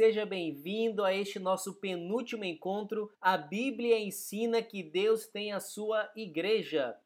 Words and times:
seja 0.00 0.24
bem-vindo 0.24 1.04
a 1.04 1.14
este 1.14 1.38
nosso 1.38 1.74
penúltimo 1.74 2.42
encontro. 2.42 3.12
A 3.20 3.36
Bíblia 3.36 3.98
ensina 3.98 4.62
que 4.62 4.82
Deus 4.82 5.26
tem 5.26 5.52
a 5.52 5.60
sua 5.60 6.10
igreja. 6.16 6.96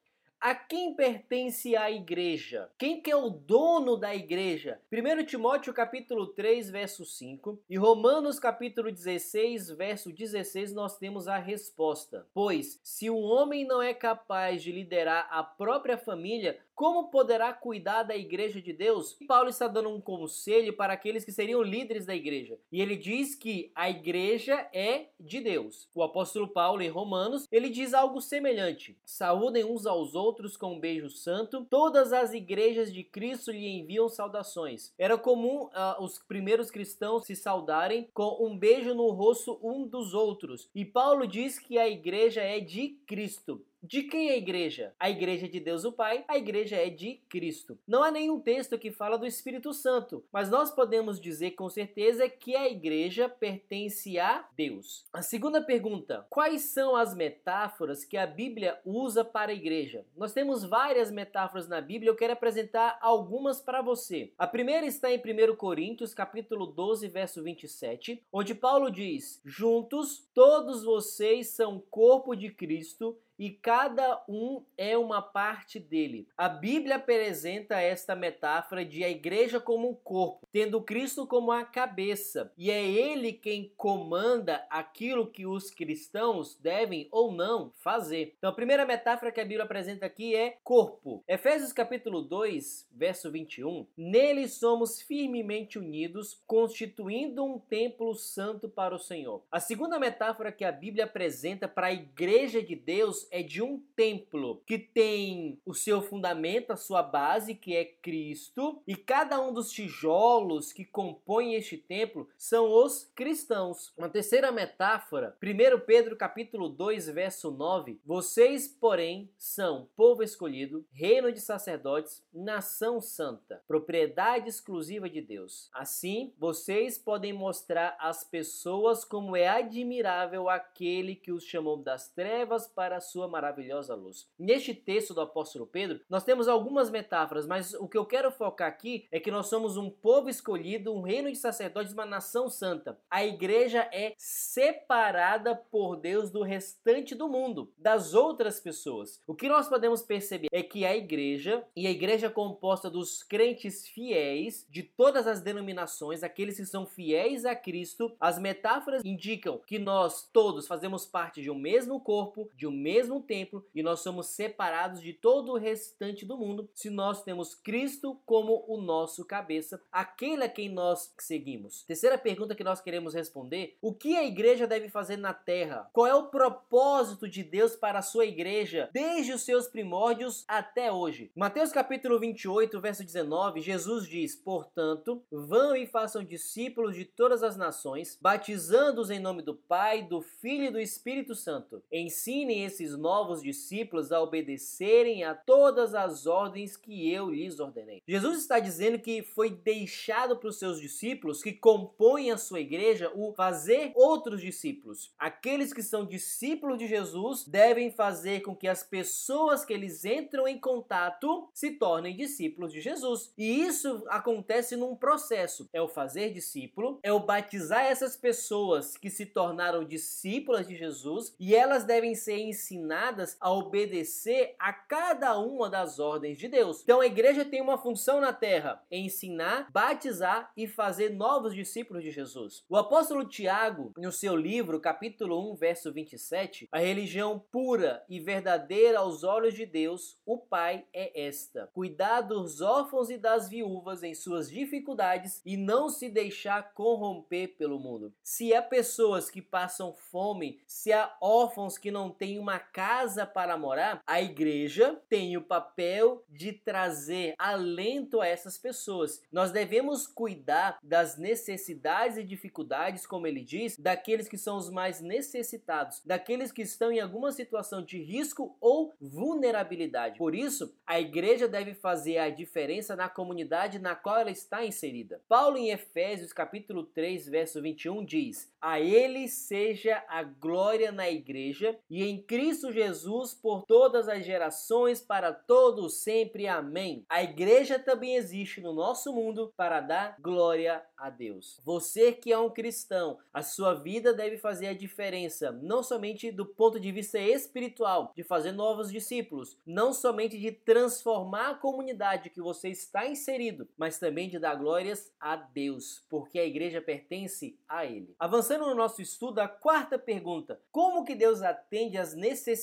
A 0.41 0.55
quem 0.55 0.95
pertence 0.95 1.75
a 1.75 1.91
igreja? 1.91 2.71
Quem 2.79 3.01
que 3.01 3.11
é 3.11 3.17
o 3.17 3.31
dono 3.31 3.97
da 3.97 4.15
igreja? 4.15 4.79
1 4.93 5.25
Timóteo 5.25 5.75
capítulo 5.75 6.29
3, 6.29 6.71
verso 6.71 7.05
5 7.05 7.59
e 7.69 7.77
Romanos 7.77 8.39
capítulo 8.39 8.93
16, 8.93 9.71
verso 9.71 10.13
16 10.13 10.73
nós 10.73 10.97
temos 10.97 11.27
a 11.27 11.39
resposta. 11.39 12.29
Pois 12.33 12.79
se 12.85 13.11
o 13.11 13.19
homem 13.19 13.67
não 13.67 13.83
é 13.83 13.93
capaz 13.93 14.63
de 14.63 14.71
liderar 14.71 15.27
a 15.31 15.43
própria 15.43 15.99
família, 15.99 16.61
como 16.75 17.09
poderá 17.09 17.53
cuidar 17.53 18.03
da 18.03 18.17
igreja 18.17 18.61
de 18.61 18.73
Deus? 18.73 19.17
Paulo 19.27 19.49
está 19.49 19.69
dando 19.69 19.89
um 19.89 20.01
conselho 20.01 20.77
para 20.77 20.93
aqueles 20.93 21.25
que 21.25 21.33
seriam 21.33 21.63
líderes 21.63 22.05
da 22.05 22.15
igreja. 22.15 22.59
E 22.71 22.81
ele 22.81 22.97
diz 22.97 23.35
que 23.35 23.71
a 23.75 23.89
igreja 23.89 24.69
é 24.73 25.09
de 25.19 25.41
Deus. 25.41 25.89
O 25.95 26.03
apóstolo 26.03 26.49
Paulo 26.49 26.83
em 26.83 26.89
Romanos, 26.89 27.47
ele 27.51 27.69
diz 27.69 27.95
algo 27.95 28.21
semelhante: 28.21 28.99
Saúdem 29.05 29.65
uns 29.65 29.87
aos 29.87 30.15
outros 30.15 30.57
com 30.57 30.75
um 30.75 30.81
beijo 30.81 31.09
santo. 31.11 31.67
Todas 31.71 32.13
as 32.13 32.33
igrejas 32.33 32.93
de 32.93 33.05
Cristo 33.05 33.53
lhe 33.53 33.69
enviam 33.69 34.09
saudações. 34.09 34.93
Era 34.99 35.17
comum 35.17 35.67
uh, 35.67 36.03
os 36.03 36.19
primeiros 36.19 36.71
cristãos 36.71 37.25
se 37.25 37.37
saudarem 37.37 38.09
com 38.13 38.45
um 38.45 38.59
beijo 38.59 38.95
no 38.95 39.11
rosto 39.11 39.59
um 39.63 39.87
dos 39.87 40.15
outros. 40.15 40.69
E 40.75 40.85
Paulo 40.85 41.27
diz 41.27 41.59
que 41.59 41.79
a 41.79 41.89
igreja 41.89 42.41
é 42.41 42.61
de 42.61 42.89
Cristo. 43.07 43.65
De 43.87 44.03
quem 44.05 44.31
é 44.31 44.33
a 44.33 44.39
igreja? 44.39 44.95
A 44.99 45.11
igreja 45.11 45.45
é 45.45 45.49
de 45.49 45.61
Deus 45.61 45.85
o 45.85 45.93
Pai, 45.93 46.25
a 46.27 46.39
igreja 46.39 46.75
é 46.75 46.89
de 46.89 47.21
Cristo. 47.29 47.79
Não 47.87 48.03
há 48.03 48.11
nenhum 48.11 48.41
texto 48.41 48.79
que 48.79 48.91
fala 48.91 49.19
do 49.19 49.27
Espírito 49.27 49.75
Santo, 49.75 50.25
mas 50.33 50.49
nós 50.49 50.71
podemos 50.71 51.21
dizer 51.21 51.51
com 51.51 51.69
certeza 51.69 52.27
que 52.27 52.57
a 52.57 52.67
igreja 52.67 53.29
pertence 53.29 54.19
a 54.19 54.49
Deus. 54.57 55.05
A 55.13 55.21
segunda 55.21 55.61
pergunta: 55.61 56.27
quais 56.31 56.63
são 56.63 56.97
as 56.97 57.15
metáforas 57.15 58.07
que 58.07 58.17
a 58.17 58.27
Bíblia 58.27 58.81
usa 58.87 59.23
para 59.23 59.53
a 59.53 59.55
igreja? 59.55 60.07
Nós 60.17 60.33
temos 60.33 60.65
várias 60.65 61.11
metáforas 61.11 61.69
na 61.69 61.83
Bíblia, 61.83 62.09
eu 62.09 62.17
quero 62.17 62.33
apresentar 62.33 62.99
algumas 63.03 63.61
para 63.61 63.83
você. 63.83 64.33
A 64.39 64.47
primeira 64.47 64.87
está 64.87 65.13
em 65.13 65.19
1 65.19 65.57
Coríntios, 65.57 66.15
capítulo 66.15 66.67
12, 66.69 67.07
verso 67.09 67.43
27, 67.43 68.25
onde 68.33 68.55
Paulo 68.55 68.91
diz: 68.91 69.43
"Juntos 69.45 70.27
todos 70.33 70.85
vocês 70.85 71.49
são 71.49 71.79
corpo 71.91 72.35
de 72.35 72.49
Cristo 72.49 73.19
e 73.39 73.51
cada 73.51 74.23
um 74.29 74.63
é 74.77 74.97
uma 74.97 75.21
parte 75.21 75.79
dele. 75.79 76.29
A 76.37 76.49
Bíblia 76.49 76.97
apresenta 76.97 77.81
esta 77.81 78.15
metáfora 78.15 78.85
de 78.85 79.05
a 79.05 79.09
igreja 79.09 79.61
como 79.61 79.91
um 79.91 79.95
corpo, 79.95 80.47
tendo 80.53 80.83
Cristo 80.83 81.27
como 81.27 81.51
a 81.51 81.65
cabeça, 81.65 82.53
e 82.57 82.71
é 82.71 82.85
ele 82.85 83.33
quem 83.33 83.73
comanda 83.77 84.65
aquilo 84.71 85.27
que 85.27 85.47
os 85.47 85.71
cristãos 85.71 86.57
devem 86.57 87.09
ou 87.11 87.33
não 87.33 87.73
fazer. 87.77 88.35
Então, 88.39 88.51
a 88.51 88.55
primeira 88.55 88.87
metáfora 88.87 89.33
que 89.33 89.41
a 89.41 89.45
Bíblia 89.45 89.65
apresenta 89.65 90.07
aqui 90.07 90.35
é 90.35 90.59
corpo. 90.63 91.23
Efésios 91.27 91.73
capítulo 91.73 92.23
2, 92.23 92.89
verso 92.93 93.31
21, 93.31 93.87
nele 93.97 94.49
somos 94.49 95.01
firmemente 95.01 95.79
unidos, 95.79 96.41
constituindo 96.47 97.45
um 97.45 97.59
templo 97.59 98.15
santo 98.15 98.69
para 98.69 98.95
o 98.95 98.99
Senhor. 98.99 99.43
A 99.51 99.61
segunda 99.61 99.99
metáfora 99.99 100.53
que 100.53 100.65
a 100.65 100.73
Bíblia 100.73 101.05
apresenta 101.05 101.67
para 101.67 101.89
a 101.89 101.93
igreja 101.93 102.63
de 102.63 102.77
Deus 102.77 103.24
é 103.31 103.43
de 103.43 103.63
um 103.63 103.79
templo 103.97 104.63
que 104.67 104.79
tem 104.79 105.61
o 105.65 105.75
seu 105.75 106.03
fundamento, 106.03 106.73
a 106.73 106.77
sua 106.77 107.03
base, 107.03 107.55
que 107.55 107.77
é 107.77 107.85
Cristo, 107.85 108.83
e 108.87 108.97
cada 108.97 109.41
um 109.41 109.53
dos 109.53 109.71
tijolos 109.71 110.73
que 110.73 110.85
compõem 110.85 111.55
este 111.55 111.77
templo 111.77 112.29
são 112.37 112.71
os 112.71 113.11
cristãos. 113.15 113.93
Uma 113.97 114.09
terceira 114.09 114.51
metáfora, 114.51 115.37
1 115.43 115.81
Pedro 115.87 116.17
capítulo 116.17 116.69
2, 116.69 117.09
verso 117.09 117.51
9, 117.51 118.01
vocês, 118.05 118.69
porém, 118.69 119.31
são 119.37 119.89
povo 119.97 120.23
escolhido, 120.23 120.85
reino 120.93 121.33
de 121.33 121.41
sacerdotes, 121.41 122.25
nação 122.33 123.01
santa, 123.01 123.63
propriedade 123.67 124.49
exclusiva 124.49 125.09
de 125.09 125.21
Deus. 125.21 125.71
Assim, 125.73 126.33
vocês 126.39 126.99
podem 126.99 127.33
mostrar 127.33 127.97
às 128.01 128.25
pessoas 128.25 129.05
como 129.05 129.37
é 129.37 129.49
admirável 129.49 130.49
aquele 130.49 131.15
que 131.15 131.33
os 131.33 131.45
chamou 131.45 131.77
das 131.77 132.09
trevas 132.09 132.67
para 132.67 132.97
a 132.97 133.01
sua 133.15 133.29
maravilhosa 133.29 133.95
luz. 133.95 134.29
Neste 134.37 134.75
texto 134.75 135.15
do 135.15 135.21
apóstolo 135.21 135.69
Pedro, 135.69 136.01
nós 136.11 136.25
temos 136.25 136.49
algumas 136.49 136.91
metáforas, 136.91 137.47
mas 137.47 137.73
o 137.75 137.87
que 137.87 137.97
eu 137.97 138.05
quero 138.05 138.33
focar 138.33 138.67
aqui 138.67 139.07
é 139.13 139.21
que 139.21 139.31
nós 139.31 139.47
somos 139.47 139.77
um 139.77 139.89
povo 139.89 140.29
escolhido, 140.29 140.93
um 140.93 141.01
reino 141.01 141.31
de 141.31 141.39
sacerdotes, 141.39 141.93
uma 141.93 142.05
nação 142.05 142.49
santa. 142.49 142.99
A 143.09 143.25
igreja 143.25 143.89
é 143.93 144.15
separada 144.19 145.55
por 145.55 145.95
Deus 145.95 146.29
do 146.29 146.43
restante 146.43 147.15
do 147.15 147.29
mundo, 147.29 147.73
das 147.79 148.15
outras 148.15 148.59
pessoas. 148.59 149.21
O 149.29 149.35
que 149.35 149.49
nós 149.49 149.69
podemos 149.69 150.03
perceber 150.03 150.49
é 150.51 150.61
que 150.61 150.85
a 150.85 150.97
igreja, 150.97 151.65
e 151.77 151.87
a 151.87 151.93
igreja 151.93 152.29
composta 152.29 152.91
dos 152.91 153.23
crentes 153.23 153.87
fiéis 153.87 154.67
de 154.69 154.83
todas 154.83 155.29
as 155.29 155.41
denominações, 155.41 156.25
aqueles 156.25 156.57
que 156.57 156.67
são 156.67 156.85
fiéis 156.85 157.45
a 157.45 157.55
Cristo, 157.55 158.13
as 158.19 158.41
metáforas 158.41 159.05
indicam 159.05 159.61
que 159.65 159.79
nós 159.79 160.29
todos 160.33 160.67
fazemos 160.67 161.07
parte 161.07 161.41
de 161.41 161.51
um 161.51 161.55
mesmo 161.55 162.01
corpo, 162.01 162.51
de 162.57 162.67
um 162.67 162.73
mesmo 162.73 163.04
mesmo 163.05 163.21
templo 163.21 163.65
e 163.75 163.83
nós 163.83 164.01
somos 164.01 164.29
separados 164.29 165.03
de 165.03 165.13
todo 165.13 165.53
o 165.53 165.59
restante 165.59 166.25
do 166.25 166.39
mundo 166.39 166.69
se 166.75 166.89
nós 166.89 167.23
temos 167.23 167.55
Cristo 167.55 168.19
como 168.25 168.65
o 168.67 168.81
nosso 168.81 169.25
cabeça, 169.25 169.81
aquele 169.93 170.45
a 170.45 170.49
quem 170.49 170.71
nós 170.71 171.13
seguimos. 171.19 171.83
Terceira 171.83 172.17
pergunta 172.17 172.55
que 172.55 172.65
nós 172.65 172.81
queremos 172.81 173.15
responder: 173.15 173.77
o 173.83 173.93
que 173.93 174.17
a 174.17 174.25
igreja 174.25 174.67
deve 174.67 174.89
fazer 174.89 175.19
na 175.19 175.35
terra? 175.35 175.89
Qual 175.93 176.07
é 176.07 176.15
o 176.15 176.29
propósito 176.29 177.29
de 177.29 177.43
Deus 177.43 177.77
para 177.77 177.99
a 177.99 178.03
sua 178.03 178.25
igreja 178.25 178.89
desde 178.93 179.33
os 179.33 179.43
seus 179.43 179.67
primórdios 179.67 180.45
até 180.49 180.91
hoje? 180.91 181.31
Mateus 181.37 181.71
capítulo 181.71 182.19
28, 182.19 182.81
verso 182.81 183.05
19, 183.05 183.61
Jesus 183.61 184.09
diz: 184.09 184.35
"Portanto, 184.35 185.23
vão 185.31 185.77
e 185.77 185.87
façam 185.87 186.25
discípulos 186.25 186.97
de 186.97 187.05
todas 187.05 187.43
as 187.43 187.57
nações, 187.57 188.19
batizando-os 188.21 189.11
em 189.11 189.21
nome 189.21 189.43
do 189.43 189.55
Pai, 189.55 190.03
do 190.03 190.23
Filho 190.23 190.65
e 190.65 190.71
do 190.71 190.81
Espírito 190.81 191.35
Santo. 191.35 191.83
Ensinem 191.93 192.65
esses 192.65 192.94
novos 192.97 193.43
discípulos 193.43 194.13
a 194.13 194.21
obedecerem 194.21 195.25
a 195.25 195.35
todas 195.35 195.95
as 195.95 196.27
ordens 196.27 196.77
que 196.77 197.11
eu 197.13 197.31
lhes 197.31 197.61
ordenei. 197.61 198.03
Jesus 198.07 198.39
está 198.39 198.59
dizendo 198.59 198.99
que 198.99 199.23
foi 199.23 199.51
deixado 199.51 200.37
para 200.37 200.49
os 200.49 200.59
seus 200.59 200.81
discípulos 200.81 201.43
que 201.43 201.53
compõem 201.53 202.31
a 202.31 202.37
sua 202.37 202.61
igreja 202.61 203.11
o 203.15 203.33
fazer 203.35 203.93
outros 203.95 204.41
discípulos. 204.41 205.13
Aqueles 205.19 205.73
que 205.73 205.83
são 205.83 206.05
discípulos 206.05 206.79
de 206.79 206.87
Jesus 206.87 207.45
devem 207.45 207.91
fazer 207.91 208.41
com 208.41 208.55
que 208.55 208.69
as 208.69 208.83
pessoas 208.83 209.65
que 209.65 209.73
eles 209.73 210.05
entram 210.05 210.47
em 210.47 210.59
contato 210.59 211.49
se 211.53 211.73
tornem 211.73 212.17
discípulos 212.17 212.73
de 212.73 212.81
Jesus. 212.81 213.33
E 213.37 213.63
isso 213.63 214.05
acontece 214.09 214.77
num 214.77 214.95
processo. 214.97 215.69
É 215.73 215.81
o 215.81 215.89
fazer 215.89 216.33
discípulo, 216.33 216.99
é 217.03 217.13
o 217.13 217.21
batizar 217.21 217.85
essas 217.85 218.17
pessoas 218.17 218.97
que 218.97 219.11
se 219.11 219.27
tornaram 219.27 219.85
discípulas 219.85 220.67
de 220.67 220.77
Jesus 220.77 221.35
e 221.39 221.55
elas 221.55 221.85
devem 221.85 222.15
ser 222.15 222.39
ensinadas 222.39 222.84
ensinadas 222.85 223.37
a 223.41 223.51
obedecer 223.51 224.55
a 224.59 224.73
cada 224.73 225.39
uma 225.39 225.71
das 225.71 225.99
ordens 225.99 226.37
de 226.37 226.49
Deus. 226.49 226.83
Então 226.83 227.01
a 227.01 227.07
igreja 227.07 227.45
tem 227.45 227.61
uma 227.61 227.79
função 227.79 228.21
na 228.21 228.33
terra: 228.33 228.83
ensinar, 228.91 229.71
batizar 229.73 230.53
e 230.57 230.67
fazer 230.67 231.11
novos 231.11 231.55
discípulos 231.55 232.03
de 232.03 232.11
Jesus. 232.11 232.65
O 232.69 232.77
apóstolo 232.77 233.27
Tiago, 233.27 233.93
no 233.97 234.13
seu 234.13 234.37
livro, 234.37 234.81
capítulo 234.81 235.53
1, 235.53 235.57
verso 235.57 235.93
27, 235.93 236.69
a 236.71 236.79
religião 236.79 237.39
pura 237.51 238.05
e 238.09 238.21
verdadeira 238.21 238.99
aos 238.99 239.25
olhos 239.25 239.55
de 239.55 239.65
Deus, 239.65 240.19
o 240.27 240.39
Pai, 240.39 240.85
é 240.93 241.27
esta: 241.27 241.71
cuidar 241.73 242.21
dos 242.21 242.61
órfãos 242.61 243.09
e 243.09 243.17
das 243.17 243.49
viúvas 243.49 244.03
em 244.03 244.15
suas 244.15 244.51
dificuldades 244.51 245.41
e 245.45 245.57
não 245.57 245.89
se 245.89 246.11
deixar 246.11 246.75
corromper 246.75 247.57
pelo 247.57 247.79
mundo. 247.79 248.13
Se 248.23 248.53
há 248.53 248.63
pessoas 248.63 249.31
que 249.31 249.41
passam 249.41 249.95
fome, 249.95 250.61
se 250.67 250.93
há 250.93 251.17
órfãos 251.21 251.79
que 251.79 251.91
não 251.91 252.11
têm 252.11 252.39
uma 252.39 252.59
casa 252.75 253.25
para 253.25 253.57
morar, 253.57 254.03
a 254.05 254.21
igreja 254.21 255.01
tem 255.09 255.37
o 255.37 255.43
papel 255.43 256.25
de 256.29 256.53
trazer 256.53 257.35
alento 257.39 258.21
a 258.21 258.27
essas 258.27 258.59
pessoas. 258.59 259.23
Nós 259.31 259.53
devemos 259.53 260.09
cuidar 260.09 260.77
das 260.83 261.17
necessidades 261.17 262.17
e 262.17 262.25
dificuldades, 262.25 263.07
como 263.07 263.29
ele 263.29 263.45
diz, 263.45 263.79
daqueles 263.79 264.29
que 264.29 264.37
são 264.37 264.57
os 264.57 264.69
mais 264.69 265.01
necessitados, 265.01 266.03
daqueles 266.05 266.51
que 266.51 266.63
estão 266.63 266.91
em 266.91 266.99
alguma 266.99 267.31
situação 267.31 267.81
de 267.81 268.03
risco 268.03 268.57
ou 268.61 268.93
vulnerabilidade. 269.01 270.19
Por 270.19 270.35
isso, 270.35 270.75
a 270.85 270.99
igreja 270.99 271.47
deve 271.47 271.75
fazer 271.75 272.19
a 272.19 272.29
diferença 272.29 272.97
na 272.97 273.09
comunidade 273.09 273.79
na 273.79 273.95
qual 273.95 274.19
ela 274.19 274.33
está 274.33 274.65
inserida. 274.65 275.23
Paulo 275.29 275.57
em 275.57 275.71
Efésios 275.71 276.33
capítulo 276.33 276.83
3, 276.83 277.29
verso 277.29 277.63
21 277.63 278.05
diz: 278.05 278.53
"A 278.61 278.81
ele 278.81 279.29
seja 279.29 280.05
a 280.09 280.25
glória 280.25 280.91
na 280.91 281.09
igreja 281.09 281.79
e 281.89 282.03
em 282.03 282.21
Cristo 282.21 282.64
Cristo 282.65 282.73
Jesus 282.73 283.35
por 283.35 283.65
todas 283.67 284.09
as 284.09 284.25
gerações, 284.25 285.01
para 285.01 285.33
todos 285.33 286.03
sempre. 286.03 286.47
Amém. 286.47 287.05
A 287.09 287.23
igreja 287.23 287.79
também 287.79 288.17
existe 288.17 288.61
no 288.61 288.73
nosso 288.73 289.13
mundo 289.13 289.53
para 289.57 289.81
dar 289.81 290.17
glória 290.21 290.83
a 290.97 291.11
Deus. 291.11 291.61
Você 291.65 292.13
que 292.13 292.33
é 292.33 292.39
um 292.39 292.49
cristão, 292.49 293.19
a 293.33 293.43
sua 293.43 293.75
vida 293.75 294.15
deve 294.15 294.39
fazer 294.39 294.69
a 294.69 294.75
diferença, 294.75 295.53
não 295.53 295.83
somente 295.83 296.31
do 296.31 296.47
ponto 296.47 296.81
de 296.81 296.91
vista 296.93 297.19
espiritual, 297.19 298.13
de 298.17 298.23
fazer 298.23 298.53
novos 298.53 298.91
discípulos, 298.91 299.59
não 299.67 299.93
somente 299.93 300.39
de 300.39 300.53
transformar 300.53 301.51
a 301.51 301.55
comunidade 301.55 302.31
que 302.31 302.41
você 302.41 302.71
está 302.71 303.07
inserido, 303.07 303.69
mas 303.77 303.99
também 303.99 304.29
de 304.29 304.39
dar 304.39 304.55
glórias 304.55 305.13
a 305.21 305.37
Deus, 305.37 306.05
porque 306.09 306.39
a 306.39 306.47
igreja 306.47 306.81
pertence 306.81 307.59
a 307.69 307.85
Ele. 307.85 308.15
Avançando 308.19 308.67
no 308.67 308.75
nosso 308.75 309.03
estudo, 309.03 309.41
a 309.41 309.49
quarta 309.49 309.99
pergunta: 309.99 310.61
como 310.71 311.05
que 311.05 311.15
Deus 311.15 311.43
atende 311.43 311.99
às 311.99 312.15
necessidades 312.15 312.54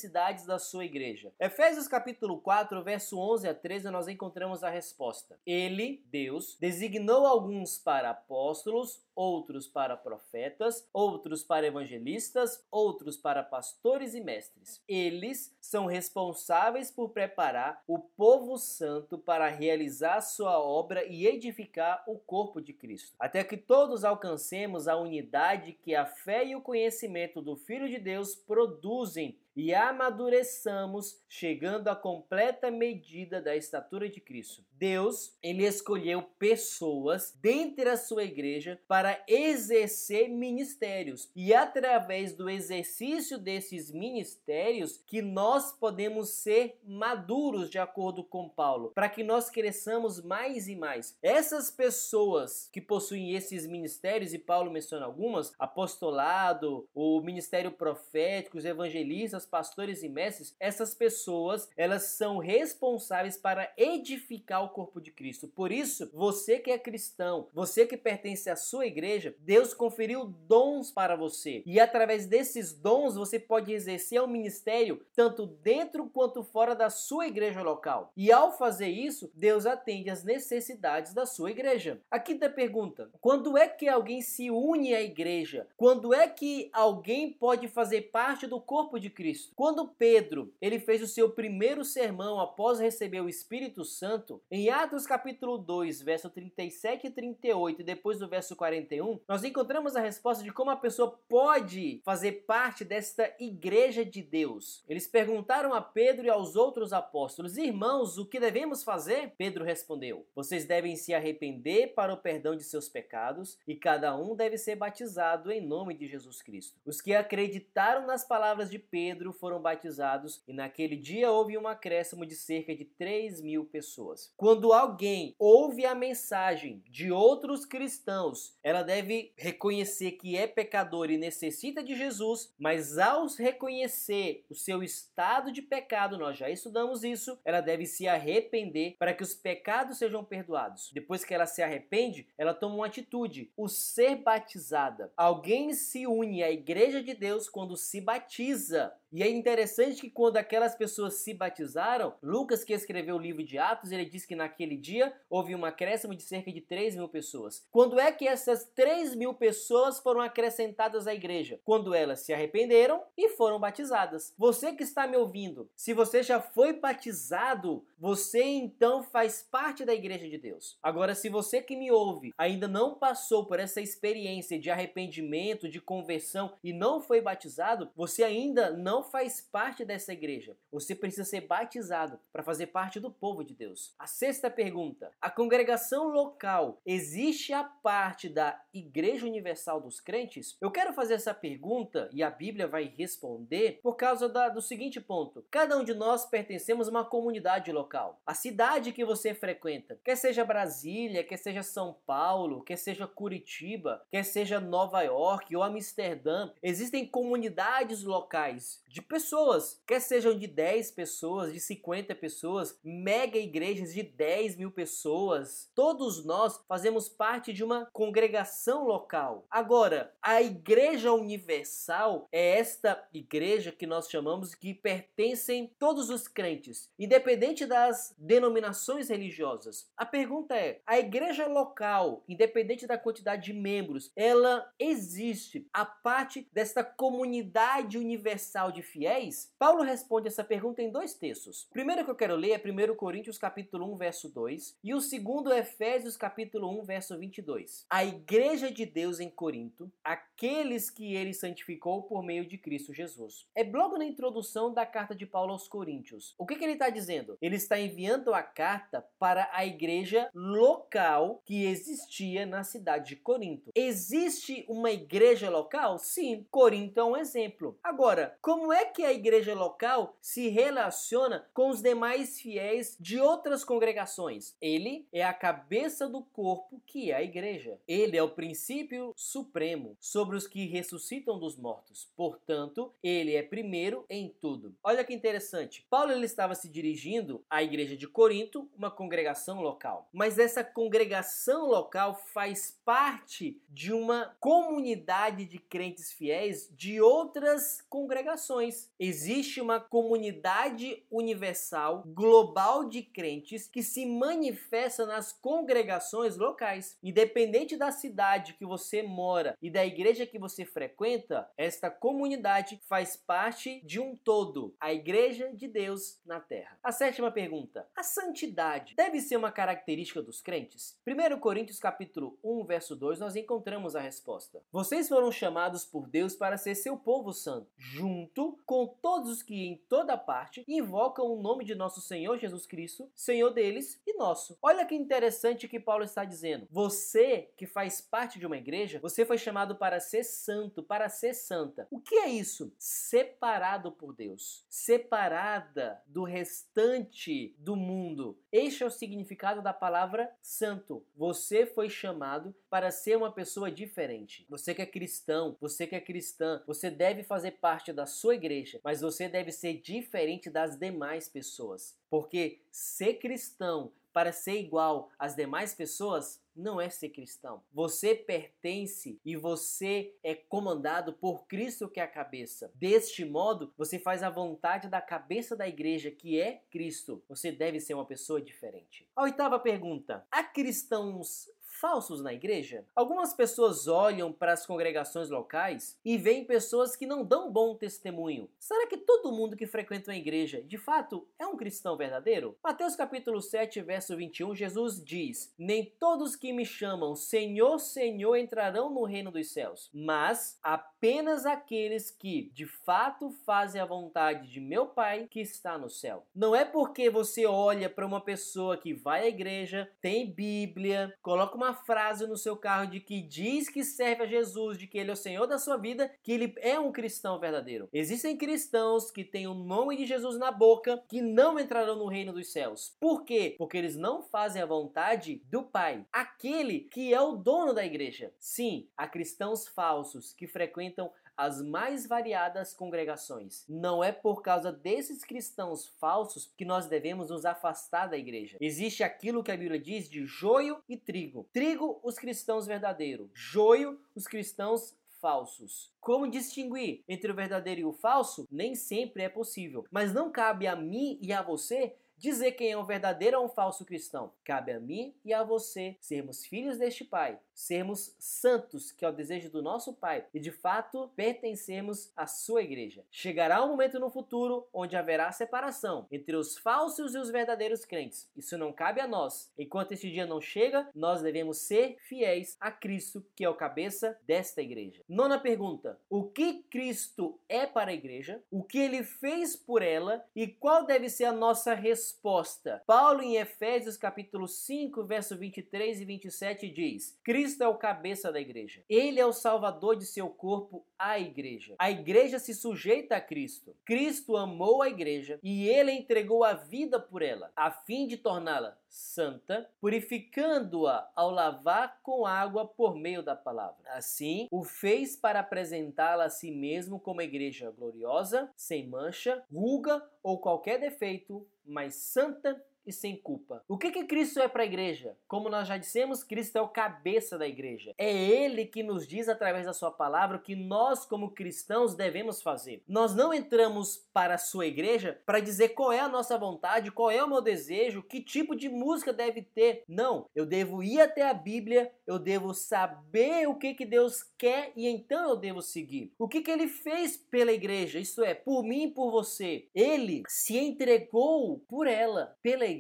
da 0.46 0.58
sua 0.58 0.86
igreja? 0.86 1.34
Efésios 1.40 1.88
capítulo 1.88 2.40
4, 2.40 2.82
verso 2.84 3.20
11 3.20 3.50
a 3.50 3.54
13, 3.54 3.90
nós 3.90 4.08
encontramos 4.08 4.64
a 4.64 4.70
resposta. 4.70 5.38
Ele, 5.46 6.04
Deus, 6.10 6.58
designou 6.60 7.26
alguns 7.26 7.78
para 7.78 8.10
apóstolos, 8.10 9.04
outros 9.16 9.68
para 9.68 9.98
profetas, 9.98 10.88
outros 10.94 11.44
para 11.44 11.68
evangelistas, 11.68 12.66
outros 12.72 13.18
para 13.18 13.44
pastores 13.44 14.16
e 14.16 14.22
mestres. 14.22 14.82
Eles 14.88 15.56
são 15.60 15.86
responsáveis 15.86 16.90
por 16.90 17.10
preparar 17.10 17.84
o 17.88 18.00
povo 18.00 18.58
santo 18.58 19.18
para 19.18 19.48
realizar 19.50 20.22
sua 20.22 20.60
obra 20.60 21.06
e 21.06 21.28
edificar 21.28 22.04
o 22.08 22.18
corpo 22.18 22.62
de 22.62 22.74
Cristo, 22.74 23.16
até 23.20 23.44
que 23.44 23.58
todos 23.58 24.04
alcancemos 24.04 24.88
a 24.88 24.96
unidade 24.96 25.74
que 25.74 25.94
a 25.94 26.06
fé 26.06 26.46
e 26.46 26.56
o 26.56 26.62
conhecimento 26.62 27.42
do 27.42 27.56
Filho 27.56 27.90
de 27.90 28.00
Deus 28.00 28.36
produzem 28.36 29.38
e 29.56 29.74
amadureçamos, 29.74 31.22
chegando 31.28 31.90
à 31.90 31.96
completa 31.96 32.72
medida 32.72 33.42
da 33.42 33.56
estatura 33.56 34.10
de 34.10 34.22
Cristo. 34.22 34.64
Deus, 34.82 35.38
ele 35.44 35.64
escolheu 35.64 36.24
pessoas 36.40 37.38
dentre 37.40 37.88
a 37.88 37.96
sua 37.96 38.24
igreja 38.24 38.82
para 38.88 39.24
exercer 39.28 40.28
ministérios, 40.28 41.30
e 41.36 41.54
através 41.54 42.34
do 42.34 42.50
exercício 42.50 43.38
desses 43.38 43.92
ministérios 43.92 45.00
que 45.06 45.22
nós 45.22 45.72
podemos 45.72 46.30
ser 46.30 46.80
maduros 46.84 47.70
de 47.70 47.78
acordo 47.78 48.24
com 48.24 48.50
Paulo, 48.50 48.92
para 48.96 49.08
que 49.08 49.24
nós 49.24 49.52
cresçamos 49.52 50.20
mais 50.20 50.68
e 50.68 50.76
mais. 50.76 51.16
Essas 51.22 51.70
pessoas 51.70 52.68
que 52.74 52.82
possuem 52.82 53.36
esses 53.36 53.68
ministérios 53.68 54.34
e 54.34 54.40
Paulo 54.40 54.72
menciona 54.72 55.06
algumas, 55.06 55.54
apostolado, 55.60 56.90
o 56.96 57.22
ministério 57.22 57.72
profético, 57.72 58.58
os 58.58 58.66
evangelistas 58.66 59.46
pastores 59.46 60.02
e 60.02 60.10
mestres, 60.10 60.56
essas 60.60 60.96
pessoas, 60.96 61.70
elas 61.78 62.02
são 62.18 62.40
responsáveis 62.40 63.38
para 63.38 63.72
edificar 63.78 64.64
o 64.64 64.71
corpo 64.72 65.00
de 65.00 65.12
Cristo. 65.12 65.48
Por 65.48 65.72
isso, 65.72 66.10
você 66.14 66.60
que 66.60 66.72
é 66.72 66.78
cristão, 66.78 67.48
você 67.54 67.86
que 67.86 67.98
pertence 67.98 68.50
à 68.50 68.56
sua 68.56 68.86
igreja, 68.86 69.36
Deus 69.40 69.74
conferiu 69.74 70.26
dons 70.26 70.92
para 70.92 71.16
você. 71.16 71.64
E 71.66 71.80
através 71.80 72.26
desses 72.26 72.74
dons, 72.74 73.16
você 73.16 73.40
pode 73.40 73.74
exercer 73.74 74.22
o 74.22 74.26
um 74.26 74.28
ministério 74.28 75.06
tanto 75.16 75.46
dentro 75.46 76.10
quanto 76.10 76.44
fora 76.44 76.76
da 76.76 76.90
sua 76.90 77.28
igreja 77.28 77.62
local. 77.62 78.12
E 78.16 78.32
ao 78.32 78.58
fazer 78.58 78.90
isso, 78.90 79.32
Deus 79.34 79.66
atende 79.66 80.10
às 80.10 80.24
necessidades 80.24 81.14
da 81.14 81.26
sua 81.26 81.52
igreja. 81.52 82.02
A 82.10 82.20
quinta 82.20 82.50
pergunta: 82.50 83.10
quando 83.20 83.58
é 83.58 83.68
que 83.68 83.88
alguém 83.88 84.22
se 84.22 84.50
une 84.52 84.94
à 84.94 85.02
igreja? 85.02 85.68
Quando 85.78 86.14
é 86.14 86.28
que 86.28 86.70
alguém 86.74 87.32
pode 87.32 87.68
fazer 87.68 88.10
parte 88.12 88.46
do 88.46 88.60
corpo 88.60 89.00
de 89.00 89.10
Cristo? 89.10 89.32
Cristo. 89.32 89.54
Quando 89.56 89.88
Pedro 89.88 90.54
ele 90.62 90.80
fez 90.80 91.02
o 91.02 91.08
seu 91.08 91.30
primeiro 91.30 91.84
sermão 91.86 92.40
após 92.40 92.80
receber 92.80 93.22
o 93.22 93.30
Espírito 93.30 93.86
Santo, 93.86 94.42
em 94.50 94.61
Atos 94.70 95.06
capítulo 95.06 95.58
2, 95.58 96.02
verso 96.02 96.30
37 96.30 97.08
e 97.08 97.12
38 97.12 97.82
e 97.82 97.84
depois 97.84 98.20
do 98.20 98.28
verso 98.28 98.56
41, 98.56 99.20
nós 99.28 99.44
encontramos 99.44 99.96
a 99.96 100.02
resposta 100.02 100.44
de 100.44 100.52
como 100.52 100.70
a 100.70 100.76
pessoa 100.76 101.20
pode 101.28 102.02
fazer 102.04 102.44
parte 102.46 102.84
desta 102.84 103.34
igreja 103.40 104.04
de 104.04 104.22
Deus. 104.22 104.84
Eles 104.88 105.08
perguntaram 105.08 105.74
a 105.74 105.82
Pedro 105.82 106.26
e 106.26 106.30
aos 106.30 106.56
outros 106.56 106.94
apóstolos: 106.94 107.58
"Irmãos, 107.58 108.18
o 108.18 108.26
que 108.26 108.40
devemos 108.40 108.84
fazer?" 108.84 109.34
Pedro 109.38 109.64
respondeu: 109.64 110.26
"Vocês 110.36 110.66
devem 110.66 110.96
se 110.96 111.14
arrepender 111.14 111.94
para 111.94 112.14
o 112.14 112.18
perdão 112.18 112.56
de 112.56 112.64
seus 112.64 112.90
pecados 112.90 113.58
e 113.68 113.76
cada 113.76 114.16
um 114.16 114.36
deve 114.36 114.58
ser 114.58 114.76
batizado 114.76 115.52
em 115.52 115.66
nome 115.66 115.94
de 115.94 116.08
Jesus 116.08 116.42
Cristo." 116.42 116.80
Os 116.86 117.02
que 117.02 117.16
acreditaram 117.16 118.06
nas 118.06 118.28
palavras 118.28 118.70
de 118.70 118.80
Pedro 118.80 119.32
foram 119.32 119.62
batizados 119.62 120.44
e 120.48 120.54
naquele 120.54 120.96
dia 120.96 121.32
houve 121.32 121.58
um 121.58 121.68
acréscimo 121.68 122.26
de 122.26 122.36
cerca 122.36 122.76
de 122.76 122.86
3 122.86 123.42
mil 123.42 123.66
pessoas. 123.66 124.34
Quando 124.52 124.74
alguém 124.74 125.34
ouve 125.40 125.86
a 125.86 125.96
mensagem 125.96 126.84
de 126.90 127.10
outros 127.10 127.64
cristãos, 127.64 128.60
ela 128.62 128.84
deve 128.84 129.32
reconhecer 129.38 130.12
que 130.12 130.36
é 130.36 130.46
pecador 130.46 131.10
e 131.10 131.18
necessita 131.18 131.82
de 131.82 131.96
Jesus, 131.96 132.54
mas 132.60 132.98
ao 132.98 133.28
reconhecer 133.28 134.46
o 134.50 134.54
seu 134.54 134.84
estado 134.84 135.54
de 135.54 135.62
pecado, 135.62 136.18
nós 136.18 136.38
já 136.38 136.50
estudamos 136.50 137.02
isso, 137.02 137.40
ela 137.46 137.62
deve 137.62 137.86
se 137.86 138.10
arrepender 138.10 138.98
para 139.00 139.14
que 139.14 139.24
os 139.24 139.34
pecados 139.34 139.98
sejam 139.98 140.22
perdoados. 140.22 140.92
Depois 140.94 141.24
que 141.24 141.34
ela 141.34 141.46
se 141.46 141.64
arrepende, 141.64 142.28
ela 142.38 142.54
toma 142.54 142.76
uma 142.76 142.88
atitude, 142.88 143.54
o 143.56 143.70
ser 143.70 144.18
batizada. 144.18 145.14
Alguém 145.16 145.74
se 145.74 146.06
une 146.06 146.44
à 146.44 146.52
igreja 146.52 147.02
de 147.02 147.14
Deus 147.14 147.48
quando 147.48 147.78
se 147.78 148.02
batiza. 148.02 148.94
E 149.12 149.22
é 149.22 149.30
interessante 149.30 150.02
que 150.02 150.10
quando 150.10 150.38
aquelas 150.38 150.74
pessoas 150.74 151.16
se 151.16 151.34
batizaram, 151.34 152.14
Lucas, 152.24 152.64
que 152.64 152.74
escreveu 152.74 153.16
o 153.16 153.20
livro 153.20 153.44
de 153.44 153.58
Atos, 153.58 153.92
ele 153.92 154.06
diz 154.06 154.26
que 154.26 154.36
naquele 154.36 154.78
dia 154.78 155.14
houve 155.30 155.54
um 155.54 155.66
acréscimo 155.66 156.16
de 156.16 156.24
cerca 156.24 156.52
de 156.52 156.62
3 156.62 156.96
mil 156.96 157.10
pessoas. 157.10 157.68
Quando 157.72 158.00
é 158.00 158.12
que 158.12 158.28
essas 158.28 158.64
3 158.74 159.16
mil 159.16 159.34
pessoas 159.34 160.00
foram 160.00 160.22
acrescentadas 160.22 161.08
à 161.08 161.14
igreja? 161.14 161.60
Quando 161.66 161.94
elas 161.94 162.22
se 162.22 162.32
arrependeram 162.34 163.04
e 163.18 163.30
foram 163.30 163.60
batizadas. 163.60 164.34
Você 164.38 164.74
que 164.74 164.84
está 164.84 165.06
me 165.06 165.18
ouvindo, 165.18 165.70
se 165.76 165.94
você 165.94 166.24
já 166.24 166.40
foi 166.40 166.74
batizado, 166.74 167.86
você 168.00 168.44
então 168.44 169.04
faz 169.04 169.48
parte 169.52 169.84
da 169.84 169.94
igreja 169.94 170.28
de 170.30 170.38
Deus. 170.38 170.78
Agora, 170.82 171.14
se 171.14 171.30
você 171.30 171.62
que 171.62 171.76
me 171.76 171.92
ouve 171.92 172.34
ainda 172.38 172.68
não 172.68 172.96
passou 172.96 173.46
por 173.46 173.60
essa 173.60 173.82
experiência 173.82 174.58
de 174.58 174.70
arrependimento, 174.70 175.70
de 175.70 175.82
conversão 175.82 176.54
e 176.64 176.72
não 176.72 177.02
foi 177.02 177.22
batizado, 177.22 177.92
você 177.96 178.24
ainda 178.24 178.72
não 178.72 179.01
não 179.02 179.04
faz 179.04 179.42
parte 179.42 179.84
dessa 179.84 180.14
igreja. 180.14 180.56
Você 180.72 180.94
precisa 180.94 181.24
ser 181.24 181.42
batizado 181.42 182.20
para 182.32 182.44
fazer 182.44 182.68
parte 182.68 183.00
do 183.00 183.10
povo 183.10 183.44
de 183.44 183.56
Deus. 183.56 183.96
A 183.98 184.06
sexta 184.06 184.48
pergunta: 184.48 185.12
a 185.20 185.30
congregação 185.30 186.10
local 186.10 186.80
existe 186.86 187.52
a 187.52 187.64
parte 187.64 188.30
da 188.30 188.62
Igreja 188.72 189.26
Universal 189.26 189.82
dos 189.82 190.00
Crentes? 190.00 190.56
Eu 190.62 190.70
quero 190.70 190.94
fazer 190.94 191.16
essa 191.16 191.34
pergunta 191.34 192.10
e 192.14 192.22
a 192.22 192.30
Bíblia 192.30 192.68
vai 192.68 192.94
responder 192.96 193.80
por 193.82 193.96
causa 193.96 194.30
da, 194.30 194.50
do 194.50 194.62
seguinte 194.62 195.02
ponto: 195.02 195.44
cada 195.50 195.76
um 195.76 195.84
de 195.84 195.96
nós 195.96 196.28
pertencemos 196.28 196.88
a 196.88 196.92
uma 196.92 197.04
comunidade 197.04 197.72
local. 197.72 198.22
A 198.24 198.36
cidade 198.36 198.92
que 198.92 199.04
você 199.04 199.34
frequenta, 199.34 200.00
quer 200.04 200.16
seja 200.16 200.46
Brasília, 200.46 201.24
quer 201.24 201.38
seja 201.38 201.64
São 201.64 201.98
Paulo, 202.06 202.62
quer 202.62 202.78
seja 202.78 203.08
Curitiba, 203.08 204.06
quer 204.12 204.24
seja 204.24 204.60
Nova 204.60 205.02
York 205.02 205.56
ou 205.56 205.64
Amsterdã, 205.64 206.52
existem 206.62 207.04
comunidades 207.08 208.04
locais 208.04 208.84
de 208.92 209.02
pessoas, 209.02 209.82
quer 209.88 210.02
sejam 210.02 210.38
de 210.38 210.48
10 210.48 210.92
pessoas, 210.92 211.54
de 211.54 211.60
50 211.60 212.14
pessoas, 212.16 212.78
mega 212.84 213.38
igrejas 213.38 213.94
de 213.94 214.04
10 214.04 214.58
mil 214.58 214.72
pessoas. 214.72 215.72
Todos 215.74 216.26
nós 216.26 216.62
fazemos 216.68 217.08
parte 217.08 217.54
de 217.54 217.64
uma 217.64 217.86
congregação 217.94 218.86
local. 218.86 219.46
Agora, 219.50 220.14
a 220.22 220.42
Igreja 220.42 221.14
Universal 221.14 222.28
é 222.32 222.58
esta 222.58 223.08
igreja 223.14 223.72
que 223.72 223.88
nós 223.88 224.10
chamamos 224.10 224.54
que 224.54 224.74
pertencem 224.74 225.74
todos 225.80 226.10
os 226.10 226.28
crentes, 226.28 226.92
independente 227.00 227.66
das 227.66 228.14
denominações 228.18 229.10
religiosas. 229.10 229.90
A 229.96 230.06
pergunta 230.06 230.56
é: 230.56 230.82
a 230.86 231.00
igreja 231.00 231.48
local, 231.48 232.24
independente 232.28 232.86
da 232.86 232.98
quantidade 232.98 233.46
de 233.46 233.54
membros, 233.54 234.12
ela 234.16 234.70
existe 234.78 235.68
a 235.74 235.86
parte 235.86 236.48
desta 236.52 236.84
comunidade 236.84 237.98
universal 237.98 238.72
de 238.72 238.81
de 238.82 238.88
fiéis? 238.88 239.54
Paulo 239.58 239.84
responde 239.84 240.28
essa 240.28 240.44
pergunta 240.44 240.82
em 240.82 240.92
dois 240.92 241.14
textos. 241.14 241.64
O 241.66 241.70
primeiro 241.70 242.04
que 242.04 242.10
eu 242.10 242.16
quero 242.16 242.36
ler 242.36 242.52
é 242.52 242.92
1 242.92 242.96
Coríntios 242.96 243.38
capítulo 243.38 243.94
1, 243.94 243.98
verso 243.98 244.30
2, 244.30 244.78
e 244.84 244.94
o 244.94 245.00
segundo 245.00 245.54
Efésios 245.54 246.18
capítulo 246.18 246.68
1, 246.82 246.84
verso 246.84 247.18
22. 247.18 247.86
A 247.90 248.04
igreja 248.04 248.72
de 248.72 248.86
Deus 248.86 249.20
em 249.20 249.30
Corinto, 249.30 249.92
aqueles 250.04 250.90
que 250.90 251.16
ele 251.16 251.34
santificou 251.34 252.04
por 252.04 252.24
meio 252.24 252.46
de 252.46 252.58
Cristo 252.58 252.94
Jesus. 252.94 253.46
É 253.56 253.64
logo 253.64 253.98
na 253.98 254.06
introdução 254.06 254.74
da 254.74 254.86
carta 254.86 255.16
de 255.16 255.26
Paulo 255.26 255.52
aos 255.52 255.68
Coríntios. 255.68 256.34
O 256.38 256.46
que, 256.46 256.56
que 256.56 256.64
ele 256.64 256.74
está 256.74 256.90
dizendo? 256.90 257.38
Ele 257.42 257.56
está 257.56 257.80
enviando 257.80 258.34
a 258.34 258.42
carta 258.42 259.06
para 259.20 259.50
a 259.54 259.66
igreja 259.66 260.30
local 260.34 261.42
que 261.46 261.66
existia 261.66 262.46
na 262.46 262.64
cidade 262.64 263.10
de 263.10 263.16
Corinto. 263.18 263.72
Existe 263.76 264.66
uma 264.68 264.92
igreja 264.92 265.50
local? 265.50 266.00
Sim, 266.00 266.46
Corinto 266.50 267.00
é 267.00 267.04
um 267.04 267.18
exemplo. 267.18 267.78
Agora, 267.84 268.36
como 268.42 268.71
é 268.72 268.86
que 268.86 269.04
a 269.04 269.14
igreja 269.14 269.54
local 269.54 270.16
se 270.22 270.50
relaciona 270.50 271.48
com 271.54 271.70
os 271.70 271.82
demais 271.82 272.40
fiéis 272.40 272.98
de 273.00 273.20
outras 273.20 273.64
congregações? 273.64 274.56
Ele 274.62 275.08
é 275.12 275.24
a 275.24 275.34
cabeça 275.34 276.08
do 276.08 276.22
corpo 276.22 276.82
que 276.86 277.12
é 277.12 277.16
a 277.16 277.24
igreja. 277.24 277.80
Ele 277.88 278.18
é 278.18 278.24
o 278.24 278.30
princípio 278.30 279.14
supremo 279.16 279.98
sobre 280.00 280.36
os 280.36 280.48
que 280.48 280.66
ressuscitam 280.66 281.40
dos 281.40 281.58
mortos. 281.58 282.10
Portanto, 282.16 282.94
ele 283.04 283.36
é 283.36 283.44
primeiro 283.44 284.06
em 284.10 284.30
tudo. 284.40 284.76
Olha 284.84 285.04
que 285.04 285.14
interessante. 285.14 285.86
Paulo 285.90 286.12
ele 286.12 286.26
estava 286.26 286.56
se 286.56 286.70
dirigindo 286.70 287.44
à 287.50 287.64
igreja 287.64 287.96
de 287.96 288.08
Corinto, 288.08 288.70
uma 288.78 288.92
congregação 288.92 289.62
local. 289.62 290.10
Mas 290.12 290.38
essa 290.38 290.64
congregação 290.64 291.68
local 291.68 292.16
faz 292.16 292.80
parte 292.84 293.62
de 293.70 293.94
uma 293.94 294.36
comunidade 294.40 295.46
de 295.46 295.58
crentes 295.58 296.12
fiéis 296.12 296.70
de 296.72 297.02
outras 297.02 297.82
congregações. 297.90 298.61
Existe 299.00 299.60
uma 299.60 299.80
comunidade 299.80 301.04
universal, 301.10 302.04
global 302.08 302.88
de 302.88 303.02
crentes 303.02 303.68
que 303.68 303.82
se 303.82 304.06
manifesta 304.06 305.06
nas 305.06 305.32
congregações 305.32 306.38
locais. 306.38 306.98
Independente 307.02 307.76
da 307.76 307.92
cidade 307.92 308.54
que 308.54 308.66
você 308.66 309.02
mora 309.02 309.58
e 309.62 309.70
da 309.70 309.86
igreja 309.86 310.26
que 310.26 310.38
você 310.38 310.66
frequenta, 310.66 311.50
esta 311.58 311.90
comunidade 311.90 312.80
faz 312.88 313.16
parte 313.16 313.82
de 313.86 314.00
um 314.00 314.16
todo, 314.16 314.76
a 314.80 314.94
igreja 314.94 315.52
de 315.54 315.68
Deus 315.68 316.20
na 316.26 316.40
terra. 316.40 316.78
A 316.84 316.92
sétima 316.92 317.32
pergunta: 317.32 317.88
a 317.96 318.04
santidade 318.04 318.96
deve 318.96 319.20
ser 319.20 319.38
uma 319.38 319.52
característica 319.52 320.22
dos 320.22 320.42
crentes? 320.42 320.98
1 321.08 321.40
Coríntios 321.40 321.80
capítulo 321.80 322.38
1, 322.44 322.66
verso 322.66 322.96
2, 322.96 323.20
nós 323.20 323.36
encontramos 323.36 323.96
a 323.96 324.02
resposta. 324.02 324.62
Vocês 324.72 325.08
foram 325.08 325.32
chamados 325.32 325.86
por 325.86 326.08
Deus 326.08 326.36
para 326.36 326.58
ser 326.58 326.76
seu 326.76 326.98
povo 326.98 327.34
santo, 327.34 327.68
junto 327.78 328.51
com 328.66 328.88
todos 328.88 329.30
os 329.30 329.44
que 329.44 329.66
em 329.66 329.78
toda 329.90 330.18
parte 330.18 330.64
invocam 330.68 331.26
o 331.26 331.42
nome 331.42 331.64
de 331.64 331.76
nosso 331.76 332.02
Senhor 332.02 332.38
Jesus 332.38 332.66
Cristo, 332.66 333.10
Senhor 333.16 333.52
deles 333.52 334.02
e 334.06 334.18
nosso. 334.18 334.58
Olha 334.62 334.86
que 334.86 334.96
interessante 334.96 335.68
que 335.68 335.80
Paulo 335.80 336.04
está 336.04 336.26
dizendo. 336.26 336.68
Você 336.70 337.50
que 337.58 337.66
faz 337.66 338.02
parte 338.02 338.40
de 338.40 338.46
uma 338.46 338.58
igreja, 338.58 339.00
você 339.02 339.26
foi 339.26 339.38
chamado 339.38 339.76
para 339.76 340.00
ser 340.00 340.24
santo, 340.24 340.84
para 340.84 341.10
ser 341.10 341.34
santa. 341.34 341.88
O 341.90 342.00
que 342.00 342.16
é 342.16 342.30
isso? 342.30 342.74
Separado 342.78 343.92
por 343.92 344.14
Deus, 344.14 344.66
separada 344.70 346.02
do 346.06 346.24
restante 346.24 347.56
do 347.58 347.76
mundo. 347.76 348.38
Este 348.52 348.84
é 348.84 348.86
o 348.86 348.92
significado 348.92 349.62
da 349.62 349.74
palavra 349.74 350.32
santo. 350.42 351.06
Você 351.16 351.66
foi 351.66 351.90
chamado 351.90 352.54
para 352.70 352.92
ser 352.92 353.18
uma 353.18 353.32
pessoa 353.32 353.72
diferente. 353.72 354.46
Você 354.50 354.74
que 354.74 354.82
é 354.82 354.86
cristão, 354.86 355.56
você 355.60 355.88
que 355.88 355.96
é 355.96 356.02
cristã, 356.02 356.62
você 356.66 356.90
deve 356.90 357.24
fazer 357.24 357.52
parte 357.52 357.92
da 357.94 358.06
sua 358.06 358.36
igreja, 358.36 358.41
mas 358.84 359.02
você 359.02 359.28
deve 359.28 359.52
ser 359.52 359.82
diferente 359.82 360.50
das 360.50 360.78
demais 360.78 361.30
pessoas. 361.30 361.98
Porque 362.10 362.62
ser 362.72 363.16
cristão 363.16 363.92
para 364.14 364.32
ser 364.32 364.60
igual 364.60 365.10
às 365.18 365.36
demais 365.36 365.74
pessoas 365.74 366.42
não 366.56 366.82
é 366.82 366.90
ser 366.90 367.10
cristão. 367.10 367.64
Você 367.72 368.14
pertence 368.14 369.20
e 369.24 369.36
você 369.36 370.14
é 370.24 370.36
comandado 370.36 371.14
por 371.14 371.46
Cristo 371.46 371.88
que 371.88 372.00
é 372.00 372.04
a 372.04 372.08
cabeça. 372.08 372.72
Deste 372.76 373.24
modo, 373.24 373.74
você 373.78 373.98
faz 373.98 374.22
a 374.22 374.30
vontade 374.30 374.90
da 374.90 375.02
cabeça 375.02 375.56
da 375.56 375.68
igreja, 375.68 376.12
que 376.12 376.40
é 376.40 376.62
Cristo. 376.70 377.24
Você 377.30 377.52
deve 377.52 377.80
ser 377.80 377.94
uma 377.94 378.06
pessoa 378.06 378.42
diferente. 378.42 379.08
A 379.16 379.24
oitava 379.24 379.58
pergunta: 379.60 380.26
há 380.30 380.44
cristãos 380.44 381.50
falsos 381.82 382.22
na 382.22 382.32
igreja? 382.32 382.86
Algumas 382.96 383.34
pessoas 383.34 383.88
olham 383.88 384.32
para 384.32 384.54
as 384.54 384.68
congregações 384.68 385.32
locais 385.32 385.98
e 386.06 386.16
veem 386.16 386.46
pessoas 386.46 386.96
que 386.96 387.08
não 387.08 387.26
dão 387.26 387.52
bom 387.52 387.76
testemunho. 387.76 388.48
Será 388.60 388.86
que 388.86 388.98
todo 388.98 389.32
mundo 389.32 389.58
que 389.58 389.66
frequenta 389.66 390.12
uma 390.12 390.18
igreja, 390.18 390.62
de 390.62 390.78
fato, 390.78 391.28
é 391.40 391.48
um 391.48 391.58
cristão 391.58 391.98
verdadeiro? 391.98 392.56
Mateus 392.64 392.96
capítulo 392.96 393.42
7, 393.42 393.82
verso 393.82 394.16
21, 394.16 394.54
Jesus 394.54 395.04
diz: 395.04 395.52
Nem 395.58 395.84
todos 396.00 396.36
que 396.36 396.54
me 396.54 396.66
chamam 396.66 397.16
Senhor, 397.16 397.80
Senhor 397.80 398.36
entrarão 398.36 398.94
no 398.94 399.04
reino 399.04 399.32
dos 399.32 399.52
céus, 399.52 399.90
mas 399.92 400.60
apenas 400.62 401.48
aqueles 401.48 402.12
que 402.12 402.52
de 402.54 402.68
fato 402.68 403.32
fazem 403.44 403.82
a 403.82 403.86
vontade 403.86 404.52
de 404.52 404.60
meu 404.60 404.86
Pai 404.86 405.28
que 405.32 405.42
está 405.42 405.80
no 405.80 405.90
céu. 405.90 406.28
Não 406.36 406.56
é 406.56 406.64
porque 406.64 407.10
você 407.10 407.48
olha 407.48 407.90
para 407.90 408.06
uma 408.06 408.22
pessoa 408.22 408.78
que 408.78 408.94
vai 408.94 409.24
à 409.24 409.28
igreja, 409.28 409.92
tem 410.00 410.32
Bíblia, 410.32 411.12
coloca 411.24 411.56
uma 411.56 411.71
frase 411.74 412.28
no 412.28 412.38
seu 412.38 412.56
carro 412.56 412.88
de 412.88 413.00
que 413.00 413.22
diz 413.22 413.70
que 413.70 413.84
serve 413.84 414.24
a 414.24 414.28
Jesus, 414.28 414.78
de 414.78 414.88
que 414.88 414.98
ele 414.98 415.10
é 415.10 415.14
o 415.14 415.18
Senhor 415.18 415.46
da 415.48 415.58
sua 415.58 415.78
vida, 415.78 416.12
que 416.22 416.32
ele 416.32 416.54
é 416.58 416.80
um 416.80 416.92
cristão 416.92 417.40
verdadeiro. 417.40 417.90
Existem 417.94 418.38
cristãos 418.38 419.12
que 419.12 419.24
têm 419.24 419.48
o 419.48 419.54
nome 419.54 419.98
de 419.98 420.06
Jesus 420.06 420.38
na 420.38 420.52
boca 420.52 421.04
que 421.08 421.22
não 421.22 421.60
entrarão 421.60 421.98
no 421.98 422.08
reino 422.08 422.34
dos 422.34 422.52
céus. 422.52 422.96
Por 423.00 423.24
quê? 423.24 423.56
Porque 423.58 423.78
eles 423.78 423.96
não 423.96 424.22
fazem 424.22 424.62
a 424.62 424.66
vontade 424.66 425.42
do 425.50 425.64
Pai, 425.64 426.06
aquele 426.12 426.82
que 426.82 427.14
é 427.14 427.22
o 427.22 427.36
dono 427.36 427.74
da 427.74 427.86
igreja. 427.86 428.34
Sim, 428.40 428.88
há 428.98 429.08
cristãos 429.08 429.68
falsos 429.68 430.34
que 430.34 430.48
frequentam 430.48 431.12
as 431.42 431.60
mais 431.60 432.06
variadas 432.06 432.72
congregações. 432.72 433.66
Não 433.68 434.04
é 434.04 434.12
por 434.12 434.44
causa 434.44 434.72
desses 434.72 435.24
cristãos 435.24 435.88
falsos 436.00 436.54
que 436.56 436.64
nós 436.64 436.86
devemos 436.86 437.32
nos 437.32 437.46
afastar 437.46 438.06
da 438.06 438.16
igreja. 438.16 438.58
Existe 438.62 439.04
aquilo 439.04 439.44
que 439.44 439.52
a 439.52 439.58
Bíblia 439.58 439.80
diz 439.80 440.08
de 440.08 440.24
joio 440.24 440.84
e 440.88 440.96
trigo. 440.96 441.50
Trigo, 441.52 442.00
os 442.04 442.20
cristãos 442.20 442.68
verdadeiros. 442.68 443.32
Joio, 443.34 444.00
os 444.14 444.28
cristãos 444.28 444.96
falsos. 445.20 445.92
Como 446.00 446.30
distinguir 446.30 447.04
entre 447.08 447.32
o 447.32 447.36
verdadeiro 447.36 447.82
e 447.82 447.86
o 447.86 447.94
falso? 447.94 448.48
Nem 448.52 448.76
sempre 448.76 449.24
é 449.24 449.30
possível. 449.30 449.86
Mas 449.90 450.14
não 450.14 450.32
cabe 450.32 450.68
a 450.68 450.76
mim 450.76 451.18
e 451.22 451.34
a 451.34 451.42
você 451.42 451.96
dizer 452.22 452.52
quem 452.52 452.72
é 452.72 452.78
um 452.78 452.86
verdadeiro 452.86 453.40
ou 453.40 453.46
um 453.46 453.50
falso 453.50 453.84
cristão. 453.84 454.32
Cabe 454.44 454.72
a 454.72 454.80
mim 454.80 455.14
e 455.26 455.34
a 455.34 455.44
você 455.44 455.98
sermos 456.00 456.46
filhos 456.46 456.78
deste 456.78 457.04
Pai, 457.04 457.40
sermos 457.52 458.16
santos, 458.20 458.92
que 458.92 459.04
é 459.04 459.10
o 459.10 459.12
desejo 459.12 459.50
do 459.50 459.62
nosso 459.62 459.94
Pai, 459.94 460.24
e 460.32 460.40
de 460.40 460.52
fato 460.52 461.10
pertencermos 461.16 462.12
à 462.16 462.28
sua 462.28 462.62
igreja. 462.62 463.04
Chegará 463.10 463.66
um 463.66 463.70
momento 463.70 464.00
no 464.00 464.12
futuro 464.12 464.68
onde 464.72 464.96
haverá 464.96 465.32
separação 465.32 466.06
entre 466.12 466.36
os 466.36 466.58
falsos 466.58 467.16
e 467.16 467.18
os 467.18 467.32
verdadeiros 467.32 467.86
crentes. 467.86 468.30
Isso 468.38 468.56
não 468.56 468.72
cabe 468.72 469.02
a 469.02 469.08
nós. 469.08 469.52
Enquanto 469.58 469.94
esse 469.94 470.10
dia 470.12 470.28
não 470.28 470.40
chega, 470.40 470.88
nós 470.94 471.24
devemos 471.24 471.58
ser 471.58 471.98
fiéis 472.02 472.56
a 472.60 472.70
Cristo, 472.70 473.26
que 473.36 473.44
é 473.44 473.50
o 473.50 473.56
cabeça 473.56 474.16
desta 474.28 474.62
igreja. 474.62 475.02
Nona 475.10 475.40
pergunta: 475.40 476.00
o 476.08 476.26
que 476.26 476.62
Cristo 476.70 477.40
é 477.50 477.66
para 477.66 477.90
a 477.90 477.96
igreja? 477.96 478.44
O 478.52 478.64
que 478.64 478.78
ele 478.78 479.04
fez 479.04 479.56
por 479.56 479.82
ela 479.82 480.24
e 480.36 480.46
qual 480.46 480.86
deve 480.86 481.10
ser 481.10 481.26
a 481.26 481.34
nossa 481.34 481.74
resposta? 481.74 482.11
Resposta. 482.12 482.84
Paulo 482.86 483.22
em 483.22 483.38
Efésios 483.38 483.96
capítulo 483.96 484.48
5, 484.48 485.04
verso 485.06 485.38
23 485.38 486.02
e 486.02 486.06
27 486.06 486.70
diz: 486.70 487.18
Cristo 487.24 487.64
é 487.64 487.68
o 487.68 487.78
cabeça 487.78 488.32
da 488.32 488.40
igreja. 488.40 488.84
Ele 488.90 489.20
é 489.20 489.26
o 489.26 489.32
salvador 489.32 489.96
de 489.96 490.06
seu 490.06 490.30
corpo, 490.30 490.86
a 491.00 491.18
igreja. 491.18 491.76
A 491.80 491.90
igreja 491.90 492.38
se 492.38 492.54
sujeita 492.54 493.16
a 493.16 493.22
Cristo. 493.22 493.76
Cristo 493.86 494.36
amou 494.36 494.82
a 494.82 494.90
igreja 494.90 495.40
e 495.42 495.68
ele 495.68 495.92
entregou 495.92 496.44
a 496.44 496.54
vida 496.54 497.00
por 497.00 497.22
ela, 497.22 497.52
a 497.56 497.72
fim 497.72 498.06
de 498.06 498.18
torná-la 498.18 498.78
santa, 498.92 499.70
purificando-a 499.80 501.10
ao 501.16 501.32
lavar 501.32 502.00
com 502.04 502.26
água 502.26 502.68
por 502.68 502.96
meio 502.96 503.24
da 503.24 503.36
palavra. 503.36 503.90
Assim, 503.94 504.48
o 504.52 504.64
fez 504.64 505.16
para 505.16 505.40
apresentá-la 505.40 506.26
a 506.26 506.30
si 506.30 506.52
mesmo 506.52 507.00
como 507.00 507.22
igreja 507.22 507.72
gloriosa, 507.72 508.52
sem 508.56 508.86
mancha, 508.88 509.44
ruga 509.52 510.04
ou 510.22 510.40
qualquer 510.40 510.80
defeito, 510.80 511.48
mas 511.72 511.96
santa 511.96 512.62
e 512.86 512.92
sem 512.92 513.16
culpa. 513.16 513.64
O 513.68 513.78
que 513.78 513.92
que 513.92 514.06
Cristo 514.06 514.40
é 514.40 514.48
para 514.48 514.64
a 514.64 514.66
igreja? 514.66 515.16
Como 515.28 515.50
nós 515.50 515.68
já 515.68 515.78
dissemos, 515.78 516.24
Cristo 516.24 516.58
é 516.58 516.62
o 516.62 516.68
cabeça 516.68 517.38
da 517.38 517.48
igreja. 517.48 517.94
É 517.98 518.12
ele 518.12 518.66
que 518.66 518.84
nos 518.84 519.08
diz 519.08 519.30
através 519.30 519.66
da 519.66 519.74
sua 519.74 519.92
palavra 519.92 520.38
o 520.38 520.42
que 520.42 520.56
nós 520.56 521.06
como 521.06 521.32
cristãos 521.32 521.96
devemos 521.96 522.42
fazer. 522.42 522.84
Nós 522.88 523.16
não 523.16 523.34
entramos 523.34 524.08
para 524.14 524.36
a 524.36 524.40
sua 524.40 524.66
igreja 524.66 525.20
para 525.26 525.40
dizer 525.40 525.70
qual 525.70 525.92
é 525.92 526.00
a 526.00 526.10
nossa 526.10 526.38
vontade, 526.38 526.92
qual 526.92 527.12
é 527.12 527.24
o 527.24 527.30
meu 527.30 527.42
desejo, 527.42 528.04
que 528.04 528.22
tipo 528.22 528.56
de 528.56 528.70
música 528.70 529.14
deve 529.14 529.42
ter. 529.42 529.84
Não, 529.88 530.26
eu 530.36 530.46
devo 530.46 530.84
ir 530.84 531.02
até 531.02 531.30
a 531.30 531.34
Bíblia, 531.34 531.92
eu 532.06 532.18
devo 532.18 532.54
saber 532.54 533.48
o 533.48 533.56
que 533.56 533.74
que 533.74 533.86
Deus 533.86 534.24
quer 534.38 534.72
e 534.76 534.88
então 534.88 535.30
eu 535.30 535.36
devo 535.36 535.62
seguir. 535.62 536.14
O 536.18 536.28
que 536.28 536.42
que 536.42 536.52
ele 536.52 536.68
fez 536.68 537.18
pela 537.18 537.52
igreja? 537.52 538.00
Isto 538.00 538.24
é, 538.24 538.34
por 538.34 538.64
mim 538.64 538.86
e 538.86 538.92
por 538.92 539.12
você. 539.12 539.68
Ele 539.74 540.24
se 540.28 540.58
entregou 540.58 541.60
por 541.68 541.88
ela, 541.88 542.36
pela 542.42 542.66
igreja. 542.66 542.71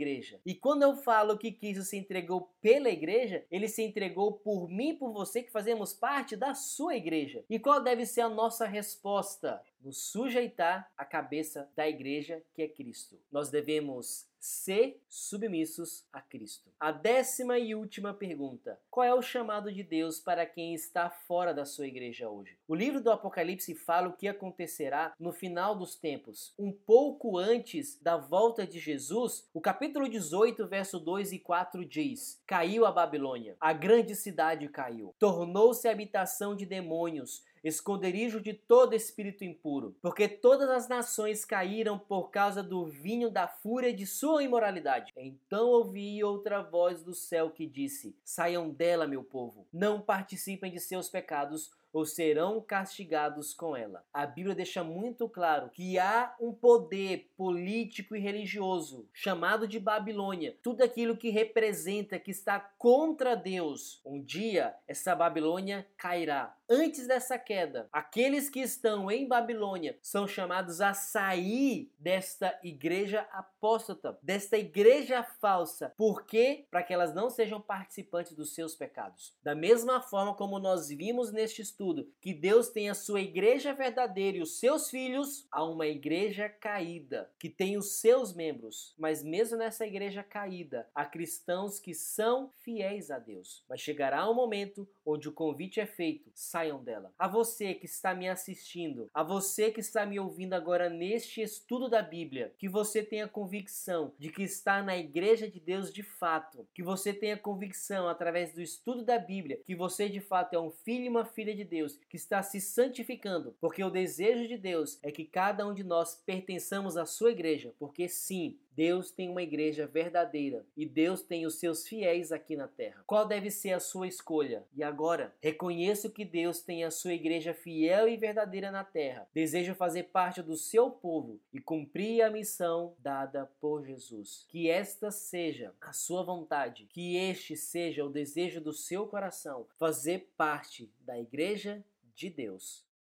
E 0.45 0.55
quando 0.55 0.83
eu 0.83 0.95
falo 0.95 1.37
que 1.37 1.51
Cristo 1.51 1.83
se 1.83 1.97
entregou 1.97 2.51
pela 2.61 2.89
igreja, 2.89 3.45
ele 3.51 3.67
se 3.67 3.83
entregou 3.83 4.33
por 4.33 4.69
mim 4.69 4.95
por 4.95 5.11
você 5.11 5.43
que 5.43 5.51
fazemos 5.51 5.93
parte 5.93 6.35
da 6.35 6.53
sua 6.53 6.95
igreja. 6.95 7.43
E 7.49 7.59
qual 7.59 7.81
deve 7.81 8.05
ser 8.05 8.21
a 8.21 8.29
nossa 8.29 8.65
resposta? 8.65 9.61
Nos 9.81 9.97
sujeitar 9.97 10.91
à 10.97 11.03
cabeça 11.03 11.69
da 11.75 11.87
igreja, 11.87 12.43
que 12.53 12.61
é 12.61 12.67
Cristo. 12.67 13.19
Nós 13.31 13.49
devemos 13.49 14.30
ser 14.41 14.99
submissos 15.07 16.03
a 16.11 16.19
Cristo. 16.19 16.71
A 16.79 16.91
décima 16.91 17.59
e 17.59 17.75
última 17.75 18.11
pergunta: 18.11 18.79
qual 18.89 19.05
é 19.05 19.13
o 19.13 19.21
chamado 19.21 19.71
de 19.71 19.83
Deus 19.83 20.19
para 20.19 20.47
quem 20.47 20.73
está 20.73 21.11
fora 21.11 21.53
da 21.53 21.63
sua 21.63 21.85
igreja 21.85 22.27
hoje? 22.27 22.57
O 22.67 22.73
livro 22.73 22.99
do 22.99 23.11
Apocalipse 23.11 23.75
fala 23.75 24.09
o 24.09 24.13
que 24.13 24.27
acontecerá 24.27 25.13
no 25.19 25.31
final 25.31 25.75
dos 25.75 25.95
tempos. 25.95 26.55
Um 26.57 26.71
pouco 26.71 27.37
antes 27.37 28.01
da 28.01 28.17
volta 28.17 28.65
de 28.65 28.79
Jesus, 28.79 29.47
o 29.53 29.61
capítulo 29.61 30.09
18, 30.09 30.67
verso 30.67 30.99
2 30.99 31.33
e 31.33 31.39
4 31.39 31.85
diz: 31.85 32.41
Caiu 32.47 32.83
a 32.87 32.91
Babilônia, 32.91 33.55
a 33.59 33.71
grande 33.71 34.15
cidade 34.15 34.67
caiu, 34.69 35.13
tornou-se 35.19 35.87
habitação 35.87 36.55
de 36.55 36.65
demônios 36.65 37.43
esconderijo 37.63 38.39
de 38.39 38.53
todo 38.53 38.95
espírito 38.95 39.43
impuro, 39.43 39.95
porque 40.01 40.27
todas 40.27 40.69
as 40.69 40.87
nações 40.87 41.45
caíram 41.45 41.97
por 41.97 42.29
causa 42.29 42.63
do 42.63 42.85
vinho 42.85 43.29
da 43.29 43.47
fúria 43.47 43.93
de 43.93 44.05
sua 44.05 44.43
imoralidade. 44.43 45.13
Então 45.15 45.67
ouvi 45.67 46.23
outra 46.23 46.61
voz 46.61 47.03
do 47.03 47.13
céu 47.13 47.49
que 47.49 47.65
disse: 47.65 48.15
Saiam 48.23 48.69
dela, 48.69 49.07
meu 49.07 49.23
povo, 49.23 49.67
não 49.71 50.01
participem 50.01 50.71
de 50.71 50.79
seus 50.79 51.09
pecados, 51.09 51.71
ou 51.93 52.05
serão 52.05 52.61
castigados 52.61 53.53
com 53.53 53.75
ela. 53.75 54.03
A 54.13 54.25
Bíblia 54.25 54.55
deixa 54.55 54.83
muito 54.83 55.27
claro 55.27 55.69
que 55.69 55.99
há 55.99 56.35
um 56.39 56.53
poder 56.53 57.31
político 57.35 58.15
e 58.15 58.19
religioso 58.19 59.07
chamado 59.13 59.67
de 59.67 59.79
Babilônia. 59.79 60.57
Tudo 60.61 60.83
aquilo 60.83 61.17
que 61.17 61.29
representa 61.29 62.19
que 62.19 62.31
está 62.31 62.59
contra 62.59 63.35
Deus. 63.35 64.01
Um 64.05 64.21
dia 64.21 64.75
essa 64.87 65.15
Babilônia 65.15 65.85
cairá. 65.97 66.55
Antes 66.69 67.05
dessa 67.05 67.37
queda, 67.37 67.89
aqueles 67.91 68.49
que 68.49 68.61
estão 68.61 69.11
em 69.11 69.27
Babilônia 69.27 69.97
são 70.01 70.25
chamados 70.25 70.79
a 70.79 70.93
sair 70.93 71.91
desta 71.99 72.57
igreja 72.63 73.27
apóstata, 73.31 74.17
desta 74.23 74.57
igreja 74.57 75.21
falsa. 75.21 75.93
Por 75.97 76.25
quê? 76.25 76.65
Para 76.71 76.81
que 76.81 76.93
elas 76.93 77.13
não 77.13 77.29
sejam 77.29 77.59
participantes 77.59 78.33
dos 78.33 78.55
seus 78.55 78.73
pecados. 78.73 79.35
Da 79.43 79.53
mesma 79.53 80.01
forma 80.01 80.33
como 80.33 80.59
nós 80.59 80.87
vimos 80.87 81.31
neste 81.33 81.61
estudo, 81.61 81.80
estudo 81.81 82.07
que 82.21 82.33
Deus 82.33 82.69
tem 82.69 82.89
a 82.89 82.93
sua 82.93 83.21
igreja 83.21 83.73
verdadeira 83.73 84.37
e 84.37 84.41
os 84.41 84.59
seus 84.59 84.89
filhos, 84.89 85.47
há 85.51 85.63
uma 85.63 85.87
igreja 85.87 86.47
caída 86.47 87.31
que 87.39 87.49
tem 87.49 87.75
os 87.75 87.93
seus 87.93 88.33
membros. 88.33 88.93
Mas 88.97 89.23
mesmo 89.23 89.57
nessa 89.57 89.87
igreja 89.87 90.21
caída, 90.21 90.87
há 90.93 91.03
cristãos 91.03 91.79
que 91.79 91.95
são 91.95 92.51
fiéis 92.59 93.09
a 93.09 93.17
Deus. 93.17 93.63
Mas 93.67 93.81
chegará 93.81 94.29
um 94.29 94.35
momento 94.35 94.87
onde 95.03 95.27
o 95.27 95.31
convite 95.31 95.79
é 95.79 95.85
feito, 95.85 96.29
saiam 96.35 96.83
dela. 96.83 97.11
A 97.17 97.27
você 97.27 97.73
que 97.73 97.85
está 97.85 98.13
me 98.13 98.29
assistindo, 98.29 99.09
a 99.13 99.23
você 99.23 99.71
que 99.71 99.79
está 99.79 100.05
me 100.05 100.19
ouvindo 100.19 100.53
agora 100.53 100.89
neste 100.89 101.41
estudo 101.41 101.89
da 101.89 102.03
Bíblia, 102.03 102.53
que 102.59 102.69
você 102.69 103.01
tenha 103.01 103.27
convicção 103.27 104.13
de 104.19 104.29
que 104.29 104.43
está 104.43 104.83
na 104.83 104.95
igreja 104.95 105.49
de 105.49 105.59
Deus 105.59 105.91
de 105.91 106.03
fato, 106.03 106.67
que 106.75 106.83
você 106.83 107.11
tenha 107.11 107.37
convicção 107.37 108.07
através 108.07 108.53
do 108.53 108.61
estudo 108.61 109.03
da 109.03 109.17
Bíblia 109.17 109.59
que 109.65 109.75
você 109.75 110.07
de 110.07 110.19
fato 110.19 110.53
é 110.53 110.59
um 110.59 110.69
filho 110.69 111.05
e 111.05 111.09
uma 111.09 111.25
filha 111.25 111.55
de 111.55 111.63
Deus 111.71 111.97
que 112.09 112.17
está 112.17 112.43
se 112.43 112.59
santificando, 112.59 113.55
porque 113.61 113.81
o 113.81 113.89
desejo 113.89 114.45
de 114.45 114.57
Deus 114.57 114.99
é 115.01 115.09
que 115.09 115.23
cada 115.23 115.65
um 115.65 115.73
de 115.73 115.85
nós 115.85 116.21
pertençamos 116.25 116.97
à 116.97 117.05
sua 117.05 117.31
igreja, 117.31 117.73
porque 117.79 118.09
sim, 118.09 118.59
Deus 118.71 119.11
tem 119.11 119.29
uma 119.29 119.43
igreja 119.43 119.85
verdadeira 119.85 120.65
e 120.75 120.85
Deus 120.85 121.21
tem 121.21 121.45
os 121.45 121.55
seus 121.55 121.87
fiéis 121.87 122.31
aqui 122.31 122.55
na 122.55 122.67
terra. 122.67 123.03
Qual 123.05 123.27
deve 123.27 123.51
ser 123.51 123.73
a 123.73 123.79
sua 123.79 124.07
escolha? 124.07 124.65
E 124.73 124.83
agora, 124.83 125.33
reconheço 125.41 126.11
que 126.11 126.23
Deus 126.25 126.61
tem 126.61 126.83
a 126.83 126.91
sua 126.91 127.13
igreja 127.13 127.53
fiel 127.53 128.07
e 128.07 128.17
verdadeira 128.17 128.71
na 128.71 128.83
terra. 128.83 129.27
Desejo 129.33 129.75
fazer 129.75 130.03
parte 130.03 130.41
do 130.41 130.55
seu 130.55 130.89
povo 130.89 131.39
e 131.53 131.59
cumprir 131.59 132.21
a 132.21 132.29
missão 132.29 132.95
dada 132.99 133.49
por 133.59 133.85
Jesus. 133.85 134.45
Que 134.47 134.69
esta 134.69 135.11
seja 135.11 135.73
a 135.81 135.93
sua 135.93 136.23
vontade, 136.23 136.87
que 136.91 137.15
este 137.15 137.55
seja 137.55 138.05
o 138.05 138.09
desejo 138.09 138.61
do 138.61 138.73
seu 138.73 139.07
coração, 139.07 139.67
fazer 139.77 140.31
parte 140.37 140.91
da 141.01 141.19
igreja 141.19 141.83
de 142.15 142.29
Deus. 142.29 142.85